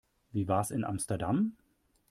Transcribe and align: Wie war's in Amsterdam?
Wie 0.31 0.47
war's 0.47 0.71
in 0.71 0.83
Amsterdam? 0.83 1.55